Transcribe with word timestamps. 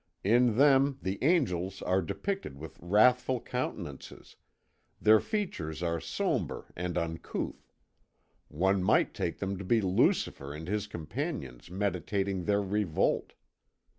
In 0.23 0.57
them 0.57 0.97
the 1.03 1.23
angels 1.23 1.83
are 1.83 2.01
depicted 2.01 2.57
with 2.57 2.79
wrathful 2.81 3.39
countenances, 3.39 4.35
their 4.99 5.19
features 5.19 5.83
are 5.83 5.99
sombre 5.99 6.63
and 6.75 6.97
uncouth. 6.97 7.71
One 8.47 8.81
might 8.83 9.13
take 9.13 9.37
them 9.37 9.59
to 9.59 9.63
be 9.63 9.79
Lucifer 9.79 10.55
and 10.55 10.67
his 10.67 10.87
companions 10.87 11.69
meditating 11.69 12.45
their 12.45 12.63
revolt. 12.63 13.33